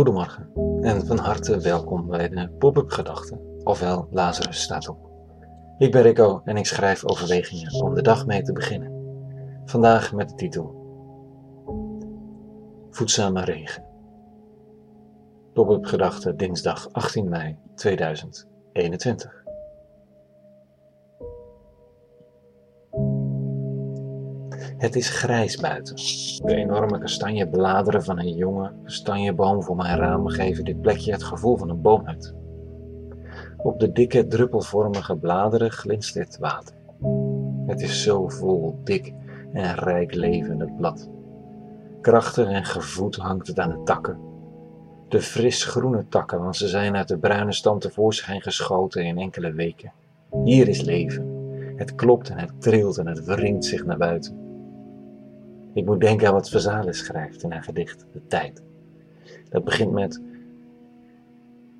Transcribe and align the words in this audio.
Goedemorgen 0.00 0.50
en 0.80 1.06
van 1.06 1.18
harte 1.18 1.60
welkom 1.60 2.06
bij 2.06 2.28
de 2.28 2.50
Pop-up 2.58 2.90
Gedachten, 2.90 3.40
ofwel 3.64 4.08
Lazarus 4.10 4.62
staat 4.62 4.88
op. 4.88 5.10
Ik 5.78 5.92
ben 5.92 6.02
Rico 6.02 6.40
en 6.44 6.56
ik 6.56 6.66
schrijf 6.66 7.04
overwegingen 7.04 7.84
om 7.84 7.94
de 7.94 8.02
dag 8.02 8.26
mee 8.26 8.42
te 8.42 8.52
beginnen. 8.52 8.92
Vandaag 9.64 10.12
met 10.12 10.28
de 10.28 10.34
titel 10.34 10.74
Voedzame 12.90 13.44
regen. 13.44 13.84
Pop-up 15.52 15.84
Gedachten 15.84 16.36
dinsdag 16.36 16.92
18 16.92 17.28
mei 17.28 17.56
2021. 17.74 19.39
Het 24.80 24.96
is 24.96 25.08
grijs 25.08 25.56
buiten. 25.56 25.96
De 26.46 26.54
enorme 26.54 26.98
kastanjebladeren 26.98 28.04
van 28.04 28.18
een 28.18 28.34
jonge 28.34 28.72
kastanjeboom 28.84 29.62
voor 29.62 29.76
mijn 29.76 29.98
raam 29.98 30.28
geven 30.28 30.64
dit 30.64 30.80
plekje 30.80 31.12
het 31.12 31.22
gevoel 31.22 31.56
van 31.56 31.70
een 31.70 31.80
boomhut. 31.80 32.34
Op 33.56 33.80
de 33.80 33.92
dikke 33.92 34.26
druppelvormige 34.26 35.16
bladeren 35.16 35.70
glinstert 35.70 36.38
water. 36.38 36.74
Het 37.66 37.80
is 37.80 38.02
zo 38.02 38.28
vol, 38.28 38.80
dik 38.84 39.14
en 39.52 39.74
rijk 39.74 40.14
leven 40.14 40.60
het 40.60 40.76
blad. 40.76 41.10
Krachtig 42.00 42.48
en 42.48 42.64
gevoed 42.64 43.16
hangt 43.16 43.46
het 43.46 43.58
aan 43.58 43.70
de 43.70 43.82
takken. 43.84 44.18
De 45.08 45.20
fris 45.20 45.64
groene 45.64 46.06
takken, 46.08 46.42
want 46.42 46.56
ze 46.56 46.68
zijn 46.68 46.96
uit 46.96 47.08
de 47.08 47.18
bruine 47.18 47.52
stam 47.52 47.78
tevoorschijn 47.78 48.40
geschoten 48.40 49.04
in 49.04 49.18
enkele 49.18 49.52
weken. 49.52 49.92
Hier 50.44 50.68
is 50.68 50.80
leven. 50.80 51.38
Het 51.76 51.94
klopt 51.94 52.30
en 52.30 52.38
het 52.38 52.60
trilt 52.60 52.98
en 52.98 53.06
het 53.06 53.24
wringt 53.24 53.64
zich 53.64 53.84
naar 53.84 53.98
buiten. 53.98 54.49
Ik 55.72 55.84
moet 55.84 56.00
denken 56.00 56.26
aan 56.28 56.34
wat 56.34 56.48
Verzalis 56.48 56.98
schrijft 56.98 57.42
in 57.42 57.52
haar 57.52 57.62
gedicht 57.62 58.06
De 58.12 58.26
Tijd. 58.26 58.62
Dat 59.48 59.64
begint 59.64 59.92
met 59.92 60.20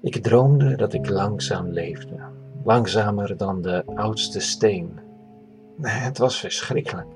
Ik 0.01 0.23
droomde 0.23 0.77
dat 0.77 0.93
ik 0.93 1.09
langzaam 1.09 1.69
leefde, 1.69 2.21
langzamer 2.65 3.37
dan 3.37 3.63
de 3.63 3.85
oudste 3.87 4.41
steen. 4.41 4.99
Het 5.81 6.19
was 6.19 6.41
verschrikkelijk. 6.41 7.09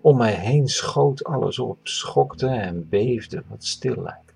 Om 0.00 0.16
mij 0.16 0.32
heen 0.32 0.68
schoot 0.68 1.24
alles 1.24 1.58
op, 1.58 1.78
schokte 1.82 2.46
en 2.46 2.88
beefde 2.88 3.42
wat 3.48 3.64
stil 3.64 4.02
lijkt. 4.02 4.34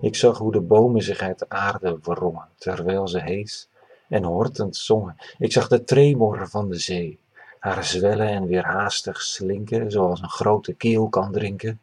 Ik 0.00 0.14
zag 0.14 0.38
hoe 0.38 0.52
de 0.52 0.60
bomen 0.60 1.02
zich 1.02 1.20
uit 1.20 1.38
de 1.38 1.48
aarde 1.48 1.98
wrongen, 2.02 2.48
terwijl 2.56 3.08
ze 3.08 3.20
hees 3.20 3.68
en 4.08 4.24
hortend 4.24 4.76
zongen. 4.76 5.16
Ik 5.38 5.52
zag 5.52 5.68
de 5.68 5.84
tremor 5.84 6.48
van 6.48 6.68
de 6.68 6.78
zee 6.78 7.18
haar 7.66 7.84
zwellen 7.84 8.28
en 8.28 8.46
weer 8.46 8.64
haastig 8.64 9.22
slinken, 9.22 9.90
zoals 9.90 10.20
een 10.20 10.28
grote 10.28 10.74
keel 10.74 11.08
kan 11.08 11.32
drinken. 11.32 11.80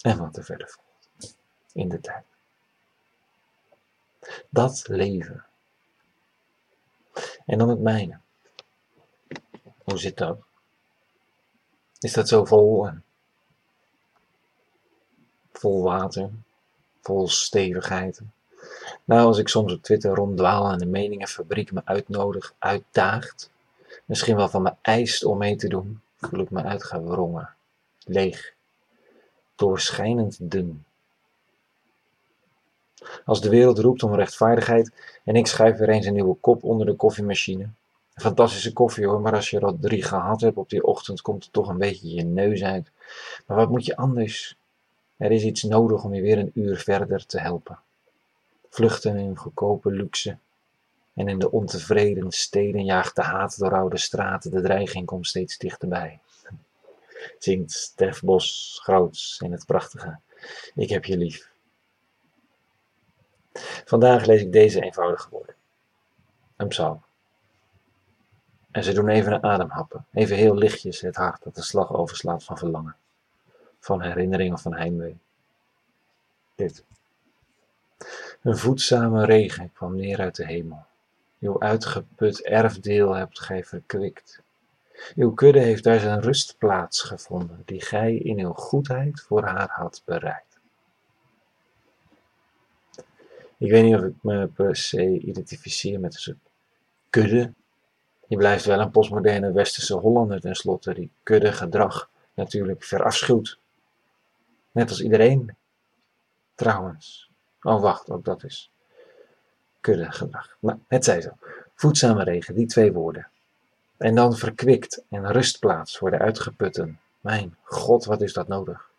En 0.00 0.18
wat 0.18 0.36
er 0.36 0.44
verder 0.44 0.68
volgt, 0.68 1.36
in 1.72 1.88
de 1.88 2.00
tijd. 2.00 2.24
Dat 4.48 4.88
leven. 4.88 5.44
En 7.46 7.58
dan 7.58 7.68
het 7.68 7.80
mijne. 7.80 8.18
Hoe 9.84 9.98
zit 9.98 10.18
dat? 10.18 10.38
Is 11.98 12.12
dat 12.12 12.28
zo 12.28 12.44
vol 12.44 12.88
vol 15.52 15.82
water, 15.82 16.30
vol 17.00 17.28
stevigheid? 17.28 18.20
Nou, 19.04 19.26
als 19.26 19.38
ik 19.38 19.48
soms 19.48 19.72
op 19.72 19.82
Twitter 19.82 20.14
ronddwaal 20.14 20.70
en 20.70 20.78
de 20.78 20.86
meningenfabriek 20.86 21.72
me 21.72 21.82
uitnodigt, 21.84 22.54
uitdaagt, 22.58 23.49
misschien 24.10 24.36
wel 24.36 24.48
van 24.48 24.62
me 24.62 24.72
eist 24.82 25.24
om 25.24 25.38
mee 25.38 25.56
te 25.56 25.68
doen, 25.68 26.00
voel 26.16 26.40
ik 26.40 26.50
me 26.50 26.62
uitgewrongen, 26.62 27.48
leeg, 28.04 28.52
doorschijnend 29.54 30.38
dun. 30.40 30.84
Als 33.24 33.40
de 33.40 33.48
wereld 33.48 33.78
roept 33.78 34.02
om 34.02 34.14
rechtvaardigheid 34.14 34.92
en 35.24 35.36
ik 35.36 35.46
schrijf 35.46 35.76
weer 35.76 35.88
eens 35.88 36.06
een 36.06 36.12
nieuwe 36.12 36.34
kop 36.34 36.64
onder 36.64 36.86
de 36.86 36.94
koffiemachine. 36.94 37.68
Fantastische 38.14 38.72
koffie 38.72 39.06
hoor, 39.06 39.20
maar 39.20 39.34
als 39.34 39.50
je 39.50 39.60
er 39.60 39.78
drie 39.80 40.02
gehad 40.02 40.40
hebt 40.40 40.56
op 40.56 40.70
die 40.70 40.84
ochtend, 40.86 41.20
komt 41.20 41.44
er 41.44 41.50
toch 41.50 41.68
een 41.68 41.78
beetje 41.78 42.14
je 42.14 42.22
neus 42.22 42.62
uit. 42.62 42.90
Maar 43.46 43.56
wat 43.56 43.70
moet 43.70 43.86
je 43.86 43.96
anders? 43.96 44.56
Er 45.16 45.30
is 45.30 45.42
iets 45.42 45.62
nodig 45.62 46.04
om 46.04 46.14
je 46.14 46.22
weer 46.22 46.38
een 46.38 46.52
uur 46.54 46.76
verder 46.78 47.26
te 47.26 47.40
helpen. 47.40 47.78
Vluchten 48.70 49.16
in 49.16 49.36
goedkope 49.36 49.90
luxe, 49.90 50.36
en 51.14 51.28
in 51.28 51.38
de 51.38 51.50
ontevreden 51.50 52.30
steden 52.30 52.84
jaagt 52.84 53.16
de 53.16 53.22
haat 53.22 53.58
door 53.58 53.74
oude 53.74 53.98
straten, 53.98 54.50
de 54.50 54.60
dreiging 54.60 55.06
komt 55.06 55.26
steeds 55.26 55.58
dichterbij. 55.58 56.20
Zingt 57.38 57.72
Stef 57.72 58.20
Bos 58.20 58.78
groots 58.82 59.40
in 59.44 59.52
het 59.52 59.66
prachtige 59.66 60.18
Ik 60.74 60.88
heb 60.88 61.04
je 61.04 61.16
lief. 61.16 61.50
Vandaag 63.84 64.26
lees 64.26 64.40
ik 64.40 64.52
deze 64.52 64.80
eenvoudige 64.80 65.28
woorden. 65.30 65.54
Een 66.56 66.68
psalm. 66.68 67.02
En 68.70 68.84
ze 68.84 68.92
doen 68.92 69.08
even 69.08 69.32
een 69.32 69.42
ademhappen, 69.42 70.06
even 70.12 70.36
heel 70.36 70.54
lichtjes 70.54 71.00
het 71.00 71.16
hart 71.16 71.42
dat 71.42 71.54
de 71.54 71.62
slag 71.62 71.92
overslaat 71.92 72.44
van 72.44 72.58
verlangen, 72.58 72.96
van 73.80 74.02
herinnering 74.02 74.52
of 74.52 74.62
van 74.62 74.74
heimwee. 74.74 75.18
Dit. 76.54 76.84
Een 78.42 78.56
voedzame 78.56 79.24
regen 79.24 79.72
kwam 79.72 79.96
neer 79.96 80.20
uit 80.20 80.36
de 80.36 80.46
hemel. 80.46 80.84
Uw 81.40 81.60
uitgeput 81.60 82.42
erfdeel 82.42 83.14
hebt 83.14 83.40
gij 83.40 83.64
verkwikt. 83.64 84.42
Uw 85.14 85.32
kudde 85.34 85.60
heeft 85.60 85.84
daar 85.84 86.00
zijn 86.00 86.20
rustplaats 86.20 87.02
gevonden, 87.02 87.62
die 87.64 87.80
gij 87.80 88.14
in 88.14 88.38
uw 88.38 88.52
goedheid 88.52 89.20
voor 89.20 89.44
haar 89.44 89.68
had 89.70 90.02
bereid. 90.04 90.58
Ik 93.58 93.70
weet 93.70 93.84
niet 93.84 93.94
of 93.94 94.02
ik 94.02 94.14
me 94.22 94.46
per 94.46 94.76
se 94.76 95.18
identificeer 95.18 96.00
met 96.00 96.26
een 96.26 96.40
kudde. 97.10 97.52
Je 98.26 98.36
blijft 98.36 98.64
wel 98.64 98.80
een 98.80 98.90
postmoderne 98.90 99.52
westerse 99.52 99.96
Hollander 99.96 100.40
tenslotte, 100.40 100.94
die 100.94 101.10
kudde 101.22 101.52
gedrag 101.52 102.10
natuurlijk 102.34 102.84
verafschuwt. 102.84 103.58
Net 104.72 104.88
als 104.88 105.02
iedereen. 105.02 105.56
Trouwens. 106.54 107.30
Oh 107.62 107.80
wacht, 107.80 108.10
ook 108.10 108.24
dat 108.24 108.44
is 108.44 108.70
kuddegedrag. 109.80 110.56
Nou, 110.58 110.78
het 110.88 111.04
zij 111.04 111.20
zo. 111.20 111.30
Voedzame 111.74 112.24
regen, 112.24 112.54
die 112.54 112.66
twee 112.66 112.92
woorden. 112.92 113.28
En 113.96 114.14
dan 114.14 114.36
verkwikt 114.36 115.02
en 115.08 115.32
rustplaats 115.32 115.98
voor 115.98 116.10
de 116.10 116.18
uitgeputten. 116.18 117.00
Mijn 117.20 117.56
god, 117.62 118.04
wat 118.04 118.20
is 118.20 118.32
dat 118.32 118.48
nodig? 118.48 118.90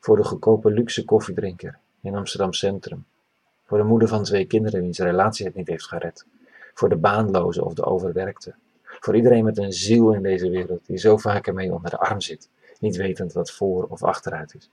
Voor 0.00 0.16
de 0.16 0.24
goedkope 0.24 0.70
luxe 0.70 1.04
koffiedrinker 1.04 1.78
in 2.00 2.14
Amsterdam 2.14 2.52
Centrum. 2.52 3.04
Voor 3.66 3.78
de 3.78 3.84
moeder 3.84 4.08
van 4.08 4.22
twee 4.22 4.44
kinderen 4.44 4.80
wiens 4.80 4.98
relatie 4.98 5.46
het 5.46 5.54
niet 5.54 5.68
heeft 5.68 5.86
gered. 5.86 6.26
Voor 6.74 6.88
de 6.88 6.96
baanloze 6.96 7.64
of 7.64 7.74
de 7.74 7.84
overwerkte. 7.84 8.54
Voor 8.82 9.16
iedereen 9.16 9.44
met 9.44 9.58
een 9.58 9.72
ziel 9.72 10.12
in 10.12 10.22
deze 10.22 10.50
wereld 10.50 10.86
die 10.86 10.98
zo 10.98 11.16
vaak 11.16 11.46
ermee 11.46 11.72
onder 11.72 11.90
de 11.90 11.98
arm 11.98 12.20
zit, 12.20 12.48
niet 12.78 12.96
wetend 12.96 13.32
wat 13.32 13.50
voor 13.52 13.86
of 13.88 14.02
achteruit 14.02 14.54
is. 14.54 14.70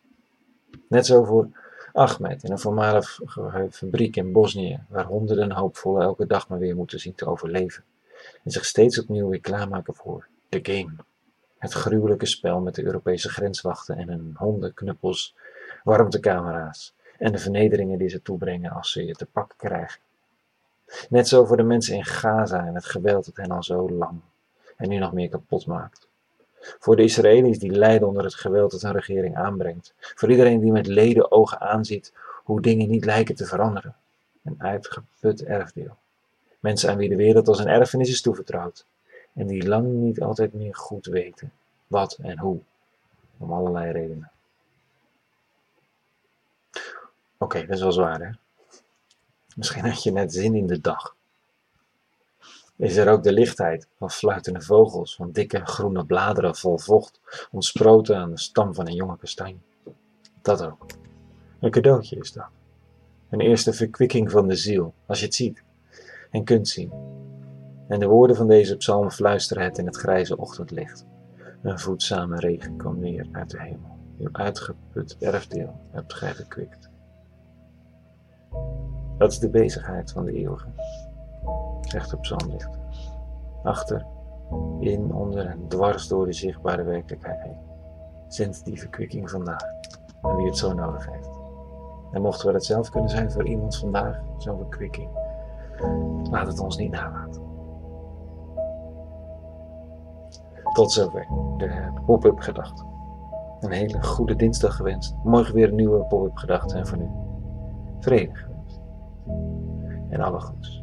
Net 0.88 1.06
zo 1.06 1.24
voor 1.24 1.50
Ahmed 1.94 2.44
in 2.44 2.52
een 2.52 2.60
voormalige 2.60 3.26
fabriek 3.70 4.16
in 4.16 4.32
Bosnië, 4.32 4.80
waar 4.90 5.06
honderden 5.06 5.52
hoopvolle 5.52 6.02
elke 6.02 6.26
dag 6.26 6.48
maar 6.48 6.60
weer 6.60 6.76
moeten 6.76 7.00
zien 7.00 7.16
te 7.16 7.26
overleven 7.26 7.84
en 8.44 8.52
zich 8.52 8.66
steeds 8.66 9.00
opnieuw 9.00 9.30
weer 9.30 9.40
klaarmaken 9.40 9.94
voor 9.94 10.28
de 10.50 10.60
game. 10.62 10.94
Het 11.58 11.74
gruwelijke 11.74 12.26
spel 12.26 12.60
met 12.60 12.76
de 12.76 12.84
Europese 12.84 13.30
grenswachten 13.30 13.98
en 13.98 14.10
hun 14.10 14.34
hondenknuppels, 14.38 15.36
warmtecamera's 15.84 16.94
en 17.18 17.32
de 17.32 17.38
vernederingen 17.38 17.98
die 17.98 18.10
ze 18.10 18.22
toebrengen 18.22 18.72
als 18.72 18.92
ze 18.92 19.06
je 19.06 19.14
te 19.14 19.26
pakken 19.26 19.58
krijgen. 19.58 20.00
Net 21.10 21.28
zo 21.28 21.46
voor 21.46 21.58
de 21.58 21.64
mensen 21.64 21.96
in 21.96 22.06
Gaza 22.06 22.66
en 22.66 22.76
het 22.76 22.86
geweld 22.86 23.26
dat 23.26 23.36
hen 23.36 23.52
al 23.52 23.64
zo 23.64 23.90
lang 23.90 24.20
en 24.78 24.90
nu 24.90 24.98
nog 24.98 25.14
meer 25.14 25.30
kapot 25.30 25.66
maakt. 25.66 26.08
Voor 26.80 26.96
de 26.96 27.04
Israëli's 27.04 27.60
die 27.60 27.72
lijden 27.72 28.08
onder 28.08 28.24
het 28.24 28.36
geweld 28.36 28.72
dat 28.72 28.82
hun 28.82 28.92
regering 28.92 29.36
aanbrengt. 29.36 29.94
Voor 29.98 30.30
iedereen 30.30 30.60
die 30.60 30.72
met 30.72 30.88
leden 30.88 31.32
ogen 31.32 31.60
aanziet 31.60 32.14
hoe 32.44 32.62
dingen 32.62 32.90
niet 32.90 33.06
lijken 33.06 33.36
te 33.36 33.46
veranderen. 33.46 33.96
Een 34.44 34.56
uitgeput 34.58 35.44
erfdeel. 35.44 35.96
Mensen 36.60 36.90
aan 36.90 36.98
wie 36.98 37.10
de 37.10 37.16
wereld 37.16 37.48
als 37.48 37.60
een 37.60 37.68
erfenis 37.68 38.10
is 38.10 38.22
toevertrouwd. 38.22 38.86
En 39.34 39.48
die 39.48 39.68
lang 39.68 39.88
niet 39.88 40.22
altijd 40.22 40.54
meer 40.54 40.76
goed 40.76 41.06
weten 41.06 41.52
wat 41.88 42.18
en 42.22 42.40
hoe. 42.40 42.60
Om 43.38 43.54
allerlei 43.54 43.92
redenen. 43.92 44.32
Oké, 47.38 47.66
dat 47.66 47.76
is 47.76 47.82
wel 47.82 47.92
zwaar 47.92 48.22
hè. 48.22 48.30
Misschien 49.56 49.86
had 49.86 50.04
je 50.04 50.12
net 50.12 50.34
zin 50.34 50.56
in 50.56 50.68
de 50.68 50.82
dag 50.82 51.16
is 52.82 52.96
er 52.96 53.10
ook 53.10 53.24
de 53.24 53.34
lichtheid 53.34 53.88
van 53.98 54.12
fluitende 54.12 54.62
vogels, 54.62 55.16
van 55.16 55.32
dikke 55.32 55.66
groene 55.66 56.06
bladeren 56.06 56.56
vol 56.56 56.78
vocht, 56.78 57.22
ontsproten 57.52 58.18
aan 58.18 58.30
de 58.30 58.40
stam 58.40 58.74
van 58.74 58.88
een 58.88 58.94
jonge 58.94 59.18
kastanje. 59.18 59.60
Dat 60.42 60.64
ook. 60.64 60.86
Een 61.60 61.72
cadeautje 61.72 62.16
is 62.16 62.32
dat. 62.32 62.48
Een 63.30 63.40
eerste 63.40 63.74
verkwikking 63.74 64.32
van 64.32 64.48
de 64.48 64.56
ziel, 64.56 64.94
als 65.06 65.20
je 65.20 65.26
het 65.26 65.36
ziet 65.36 65.64
en 66.32 66.44
kunt 66.44 66.68
zien. 66.68 66.92
En 67.88 68.00
de 68.00 68.08
woorden 68.08 68.36
van 68.36 68.48
deze 68.48 68.78
psalm 68.78 69.12
fluisteren 69.12 69.64
het 69.64 69.78
in 69.78 69.86
het 69.86 69.98
grijze 69.98 70.38
ochtendlicht. 70.38 71.06
Een 71.62 71.80
voedzame 71.80 72.40
regen 72.40 72.78
kwam 72.78 73.00
neer 73.00 73.28
uit 73.32 73.50
de 73.50 73.62
hemel. 73.62 73.98
uw 74.20 74.30
uitgeput 74.32 75.18
erfdeel 75.20 75.80
hebt 75.92 76.14
gij 76.14 76.34
gekwikt. 76.34 76.90
Dat 79.18 79.32
is 79.32 79.40
de 79.40 79.50
bezigheid 79.50 80.12
van 80.12 80.26
de 80.26 80.34
eeuwige, 80.34 80.68
zegt 81.92 82.10
de 82.10 82.18
psalmdichter. 82.18 82.80
Achter, 83.64 84.06
in, 84.80 85.14
onder 85.14 85.46
en 85.46 85.68
dwars 85.68 86.08
door 86.08 86.26
de 86.26 86.34
zichtbare 86.34 86.84
werkelijkheid 86.84 87.42
heen. 87.42 87.58
Zendt 88.28 88.66
die 88.66 88.80
verkwikking 88.80 89.30
vandaag 89.30 89.64
aan 90.22 90.36
wie 90.36 90.46
het 90.46 90.58
zo 90.58 90.74
nodig 90.74 91.10
heeft. 91.12 91.30
En 92.12 92.22
mochten 92.22 92.48
we 92.48 92.54
dat 92.54 92.66
zelf 92.66 92.90
kunnen 92.90 93.10
zijn 93.10 93.32
voor 93.32 93.48
iemand 93.48 93.78
vandaag, 93.78 94.20
zo'n 94.38 94.58
verkwikking, 94.58 95.10
laat 96.30 96.48
het 96.48 96.60
ons 96.60 96.78
niet 96.78 96.92
nalaten. 96.92 97.42
Tot 100.74 100.92
zover 100.92 101.28
de 101.58 101.92
pop-up 102.06 102.40
gedachten. 102.40 102.86
Een 103.60 103.72
hele 103.72 104.04
goede 104.04 104.36
dinsdag 104.36 104.76
gewenst. 104.76 105.16
Morgen 105.24 105.54
weer 105.54 105.70
een 105.70 105.76
nieuwe 105.76 106.04
pop-up 106.04 106.38
gedachten 106.38 106.78
en 106.78 106.88
voor 106.88 106.98
nu 106.98 107.10
vrede 108.00 108.36
gewenst. 108.36 108.80
En 110.10 110.22
alle 110.22 110.40
goeds. 110.40 110.81